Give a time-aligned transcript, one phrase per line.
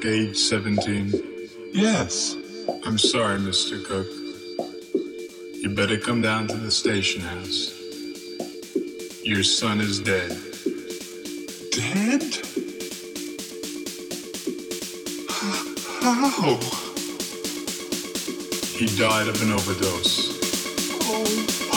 [0.00, 1.12] Cook, age 17?
[1.72, 2.34] Yes.
[2.84, 3.84] I'm sorry, Mr.
[3.84, 4.06] Cook.
[5.52, 7.74] You better come down to the station house.
[9.22, 10.30] Your son is dead.
[11.72, 12.22] Dead?
[16.00, 16.56] How?
[18.78, 20.38] He died of an overdose.
[21.02, 21.69] Oh.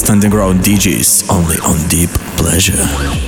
[0.00, 3.27] Best underground DJs only on Deep Pleasure.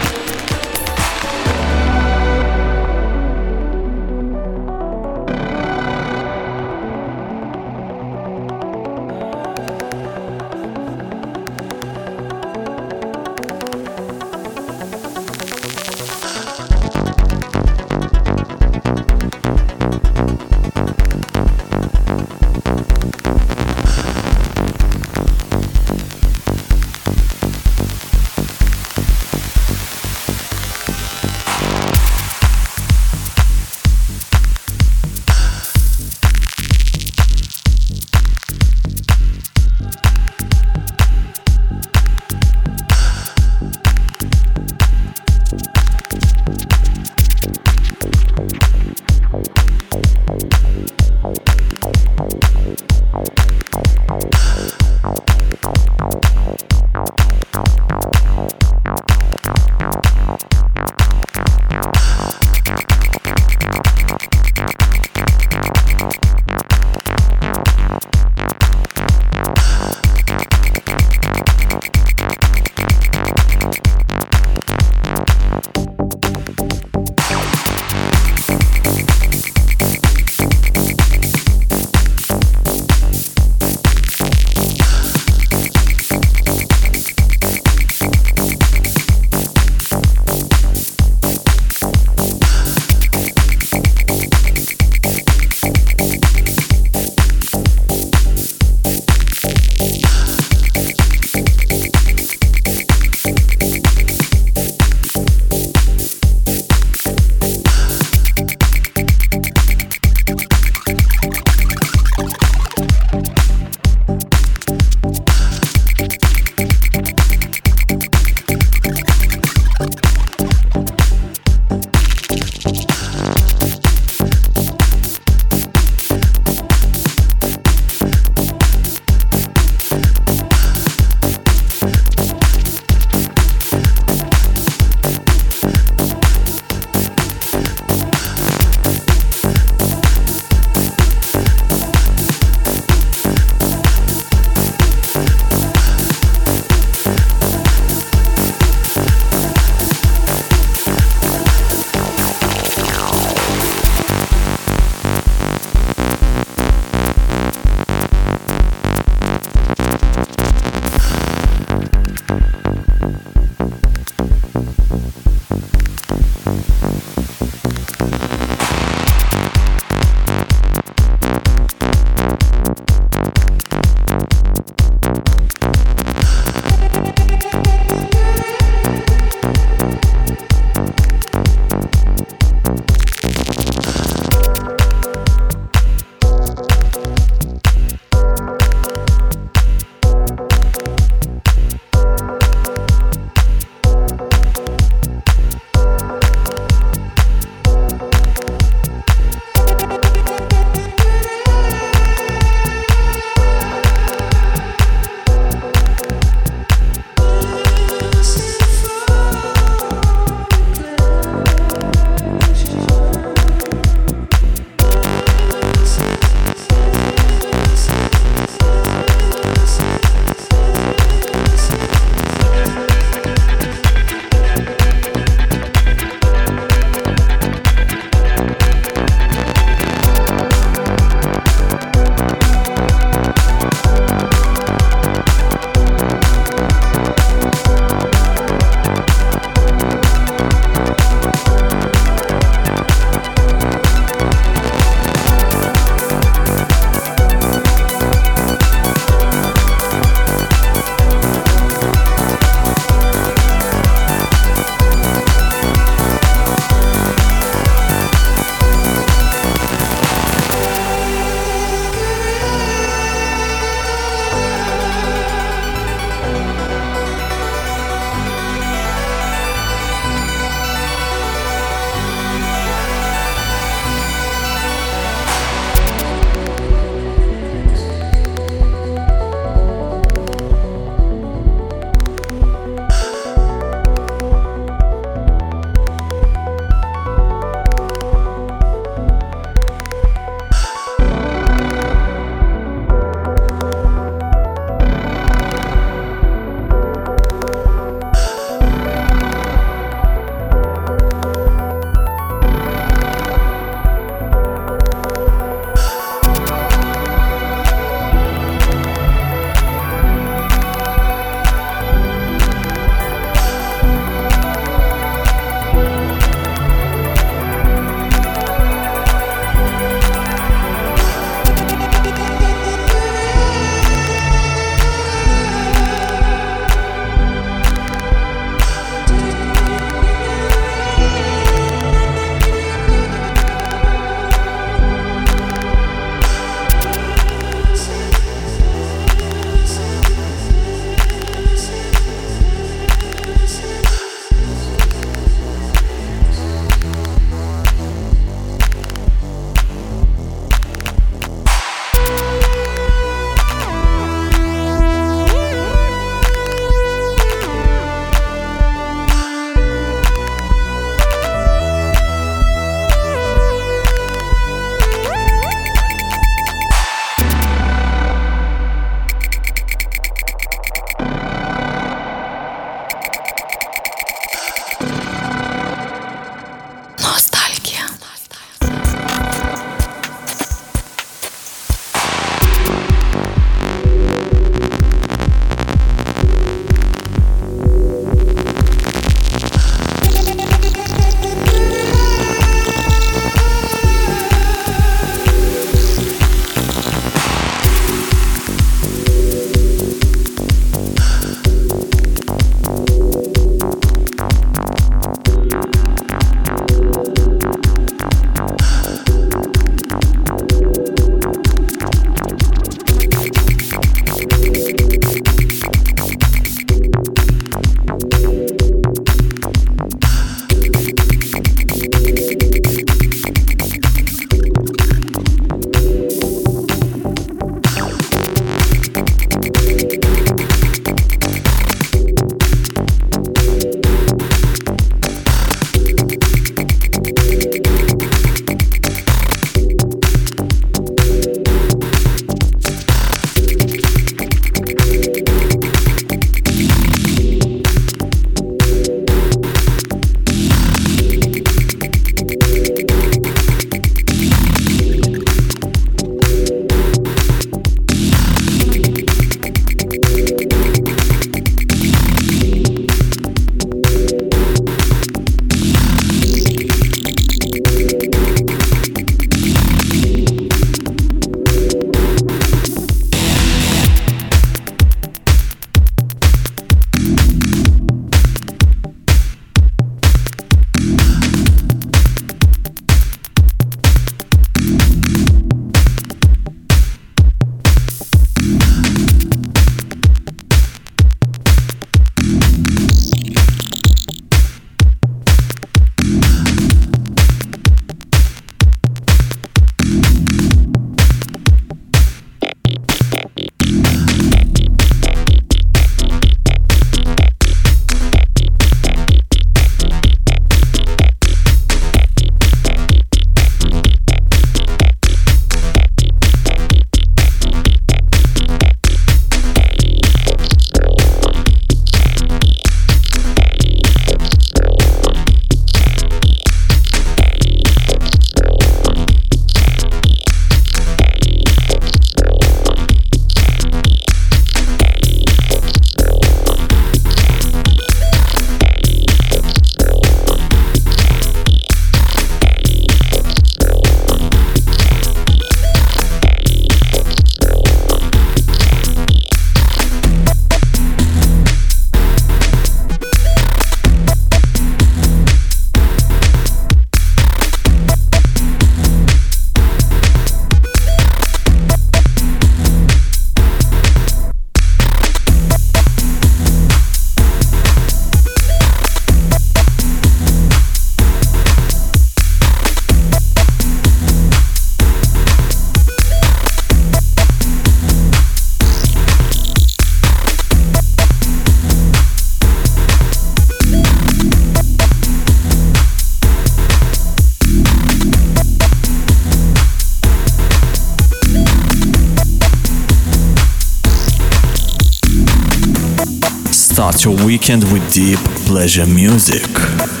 [597.31, 600.00] Weekend with deep pleasure music.